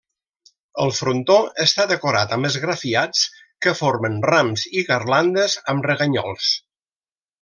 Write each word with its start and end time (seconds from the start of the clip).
El 0.83 0.93
frontó 0.99 1.35
està 1.65 1.85
decorat 1.91 2.33
amb 2.37 2.49
esgrafiats 2.49 3.23
que 3.67 3.75
formen 3.83 4.17
rams 4.31 4.65
i 4.81 4.85
garlandes 4.89 5.59
amb 5.75 5.91
reganyols. 5.93 6.49